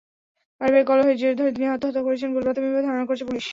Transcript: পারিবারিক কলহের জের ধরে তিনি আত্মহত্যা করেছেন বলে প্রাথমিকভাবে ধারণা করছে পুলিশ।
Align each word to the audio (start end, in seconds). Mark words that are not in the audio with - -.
পারিবারিক 0.61 0.87
কলহের 0.87 1.17
জের 1.17 1.33
ধরে 1.39 1.51
তিনি 1.55 1.65
আত্মহত্যা 1.67 2.05
করেছেন 2.07 2.29
বলে 2.31 2.45
প্রাথমিকভাবে 2.47 2.85
ধারণা 2.87 3.05
করছে 3.07 3.25
পুলিশ। 3.29 3.45